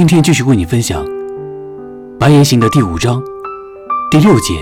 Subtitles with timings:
[0.00, 1.04] 今天继续为你分享
[2.18, 3.22] 《白夜行》的第五章
[4.10, 4.54] 第六节。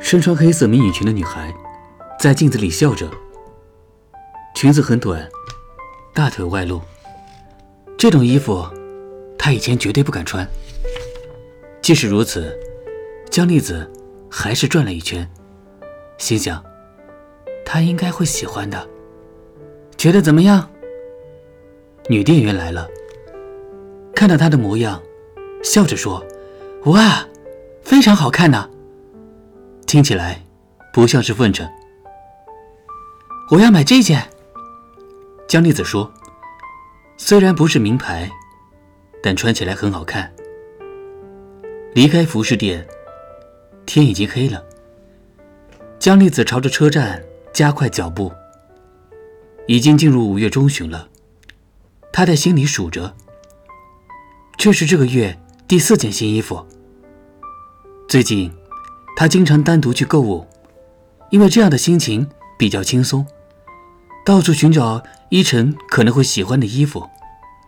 [0.00, 1.54] 身穿黑色迷你裙的女孩
[2.18, 3.08] 在镜子里笑着，
[4.56, 5.24] 裙子很短，
[6.12, 6.80] 大腿外露。
[7.96, 8.66] 这种衣服
[9.38, 10.44] 她以前绝对不敢穿。
[11.80, 12.52] 即使如此，
[13.30, 13.88] 江丽子
[14.28, 15.30] 还是转了一圈，
[16.18, 16.60] 心想：
[17.64, 18.84] 她应该会喜欢的。
[19.96, 20.68] 觉得怎么样？
[22.08, 22.86] 女店员来了，
[24.14, 25.02] 看到她的模样，
[25.62, 26.22] 笑着说
[26.84, 27.26] ：“哇，
[27.82, 28.68] 非常好看呢。”
[29.86, 30.42] 听起来
[30.92, 31.66] 不像是奉承。
[33.50, 34.22] 我要买这件。
[35.48, 36.12] 江丽子说
[37.16, 38.30] ：“虽然不是名牌，
[39.22, 40.30] 但穿起来很好看。”
[41.94, 42.86] 离开服饰店，
[43.86, 44.62] 天已经黑了。
[45.98, 48.30] 江丽子朝着车站加快脚步。
[49.66, 51.08] 已经进入五月中旬了。
[52.16, 53.12] 他在心里数着，
[54.56, 56.64] 这是这个月第四件新衣服。
[58.08, 58.52] 最近，
[59.16, 60.46] 他经常单独去购物，
[61.30, 62.24] 因为这样的心情
[62.56, 63.26] 比较轻松，
[64.24, 67.04] 到处寻找依晨可能会喜欢的衣服，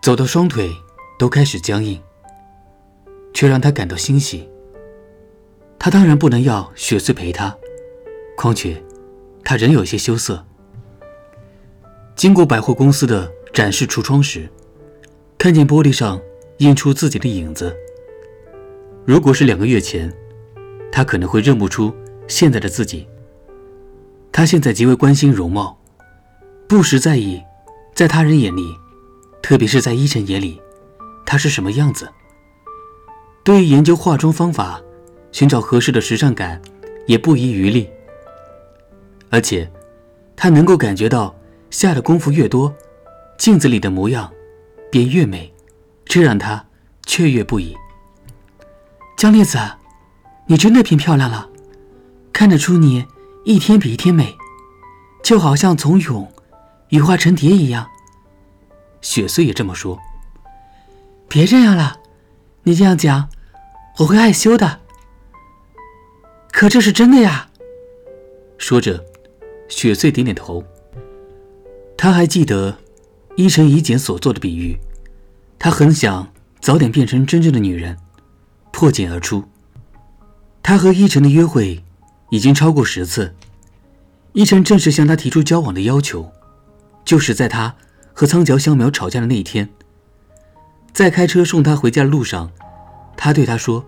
[0.00, 0.70] 走到双腿
[1.18, 2.00] 都开始僵硬，
[3.34, 4.48] 却让他感到欣喜。
[5.76, 7.52] 他当然不能要雪穗陪他，
[8.36, 8.80] 况且
[9.42, 10.46] 他仍有些羞涩。
[12.14, 13.32] 经过百货公司的。
[13.56, 14.46] 展示橱窗时，
[15.38, 16.20] 看见玻璃上
[16.58, 17.74] 映出自己的影子。
[19.06, 20.12] 如果是两个月前，
[20.92, 21.90] 他可能会认不出
[22.28, 23.08] 现在的自己。
[24.30, 25.74] 他现在极为关心容貌，
[26.68, 27.42] 不时在意，
[27.94, 28.76] 在他人眼里，
[29.40, 30.60] 特别是在依晨眼里，
[31.24, 32.06] 他是什么样子。
[33.42, 34.82] 对于研究化妆方法，
[35.32, 36.60] 寻找合适的时尚感，
[37.06, 37.88] 也不遗余力。
[39.30, 39.66] 而且，
[40.36, 41.34] 他能够感觉到
[41.70, 42.70] 下的功夫越多。
[43.38, 44.32] 镜子里的模样
[44.90, 45.52] 便越美，
[46.04, 46.66] 这让他
[47.04, 47.76] 雀跃不已。
[49.16, 49.58] 江烈子，
[50.46, 51.48] 你真的变漂亮了，
[52.32, 53.06] 看得出你
[53.44, 54.36] 一天比一天美，
[55.22, 56.28] 就好像从蛹
[56.88, 57.88] 羽化成蝶一样。
[59.00, 59.98] 雪穗也这么说。
[61.28, 61.98] 别这样了，
[62.62, 63.28] 你这样讲，
[63.98, 64.80] 我会害羞的。
[66.52, 67.50] 可这是真的呀。
[68.58, 69.04] 说着，
[69.68, 70.64] 雪穗点点头。
[71.96, 72.78] 他还记得。
[73.36, 74.78] 依晨以简所做的比喻，
[75.58, 76.26] 他很想
[76.58, 77.96] 早点变成真正的女人，
[78.72, 79.44] 破茧而出。
[80.62, 81.84] 他和依晨的约会
[82.30, 83.34] 已经超过十次，
[84.32, 86.32] 依晨正式向他提出交往的要求，
[87.04, 87.74] 就是在他
[88.14, 89.68] 和苍桥香苗吵架的那一天。
[90.94, 92.50] 在开车送他回家的路上，
[93.18, 93.84] 他对他说：“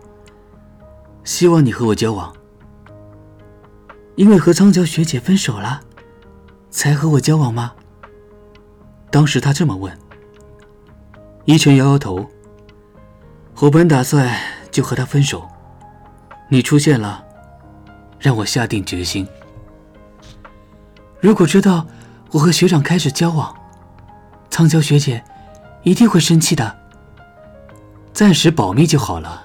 [1.24, 2.30] 希望你和我交往，
[4.14, 5.80] 因为和苍桥学姐分手了，
[6.70, 7.72] 才和我交往吗？”
[9.10, 9.96] 当时他这么问，
[11.44, 12.28] 一拳摇摇头。
[13.60, 14.32] 我本打算
[14.70, 15.48] 就和他分手，
[16.48, 17.24] 你出现了，
[18.18, 19.26] 让我下定决心。
[21.20, 21.86] 如果知道
[22.30, 23.52] 我和学长开始交往，
[24.50, 25.24] 苍娇学姐
[25.82, 26.78] 一定会生气的。
[28.12, 29.42] 暂时保密就好了，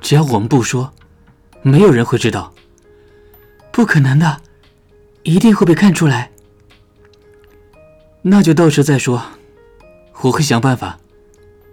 [0.00, 0.92] 只要我们不说，
[1.62, 2.52] 没有人会知道。
[3.72, 4.40] 不可能的，
[5.22, 6.30] 一定会被看出来。
[8.22, 9.22] 那就到时再说，
[10.22, 10.98] 我会想办法，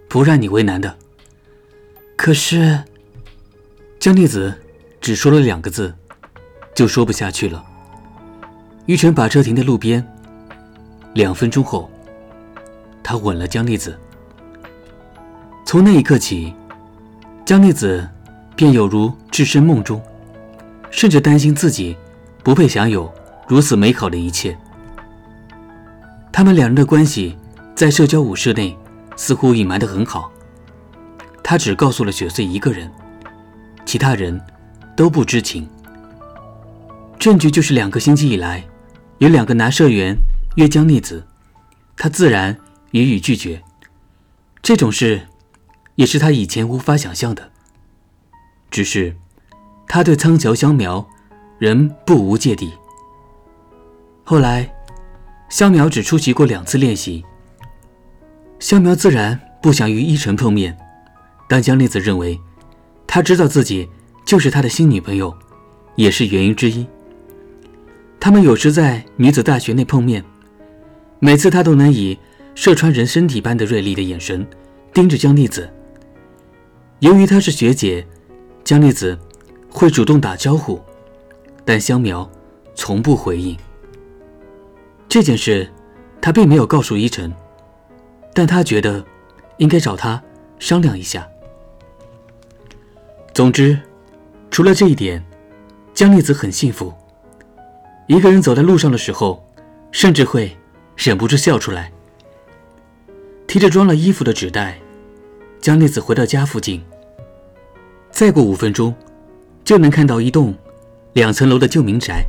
[0.08, 0.96] 不让你为难的。
[2.16, 2.82] 可是，
[3.98, 4.54] 江丽子
[5.00, 5.94] 只说了两个字，
[6.74, 7.64] 就说不下去了。
[8.86, 10.06] 玉成把车停在路边。
[11.14, 11.90] 两分钟后，
[13.02, 13.98] 他吻了江丽子。
[15.64, 16.54] 从那一刻起，
[17.44, 18.08] 江丽子
[18.54, 20.00] 便有如置身梦中，
[20.90, 21.96] 甚至担心自己
[22.44, 23.12] 不配享有
[23.48, 24.56] 如此美好的一切。
[26.36, 27.34] 他们两人的关系
[27.74, 28.76] 在社交舞社内
[29.16, 30.30] 似乎隐瞒得很好，
[31.42, 32.92] 他只告诉了雪穗一个人，
[33.86, 34.38] 其他人
[34.94, 35.66] 都不知情。
[37.18, 38.62] 证据就是两个星期以来，
[39.16, 40.14] 有两个男社员
[40.56, 41.26] 约江丽子，
[41.96, 42.54] 他自然
[42.90, 43.62] 予以拒绝。
[44.60, 45.28] 这种事
[45.94, 47.50] 也是他以前无法想象的。
[48.70, 49.16] 只是
[49.88, 51.08] 他对苍桥香苗
[51.58, 52.74] 仍不无芥蒂。
[54.22, 54.75] 后来。
[55.48, 57.24] 香苗只出席过两次练习，
[58.58, 60.76] 香苗自然不想与依晨碰面，
[61.48, 62.38] 但江丽子认为，
[63.06, 63.88] 他知道自己
[64.24, 65.34] 就是他的新女朋友，
[65.94, 66.86] 也是原因之一。
[68.18, 70.24] 他们有时在女子大学内碰面，
[71.20, 72.18] 每次他都能以
[72.56, 74.44] 射穿人身体般的锐利的眼神
[74.92, 75.70] 盯着江丽子。
[76.98, 78.04] 由于她是学姐，
[78.64, 79.16] 江丽子
[79.70, 80.80] 会主动打招呼，
[81.64, 82.28] 但香苗
[82.74, 83.56] 从不回应。
[85.08, 85.70] 这件事，
[86.20, 87.32] 他并没有告诉依晨。
[88.34, 89.02] 但他觉得
[89.56, 90.22] 应该找他
[90.58, 91.26] 商量一下。
[93.32, 93.78] 总之，
[94.50, 95.24] 除了这一点，
[95.94, 96.92] 江丽子很幸福。
[98.06, 99.42] 一个人走在路上的时候，
[99.90, 100.54] 甚至会
[100.96, 101.90] 忍不住笑出来。
[103.46, 104.78] 提着装了衣服的纸袋，
[105.60, 106.84] 江丽子回到家附近。
[108.10, 108.94] 再过五分钟，
[109.64, 110.54] 就能看到一栋
[111.14, 112.24] 两层楼的旧民宅。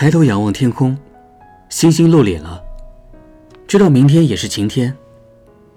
[0.00, 0.96] 抬头仰望天空，
[1.68, 2.64] 星星露脸了。
[3.68, 4.96] 知道明天也是晴天，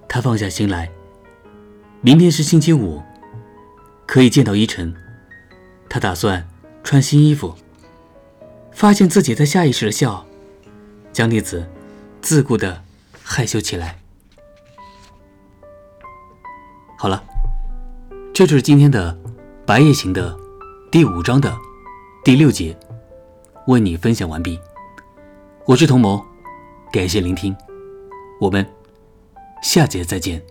[0.08, 0.90] 他放下心来。
[2.00, 3.04] 明天是星期五，
[4.08, 4.96] 可以见到依晨。
[5.90, 6.48] 他打算
[6.86, 7.54] 穿新衣服。
[8.72, 10.26] 发现自己在下意识的笑，
[11.12, 11.68] 江丽子
[12.22, 12.81] 自顾的
[13.22, 14.00] 害羞起来。
[16.98, 17.22] 好了，
[18.34, 19.14] 这就是今天的
[19.66, 20.34] 《白夜行》的
[20.90, 21.54] 第五章的
[22.24, 22.74] 第六节。
[23.68, 24.60] 为你分享完毕，
[25.65, 26.21] 我是童谋，
[26.92, 27.56] 感谢聆听，
[28.42, 28.65] 我们
[29.62, 30.42] 下节再见。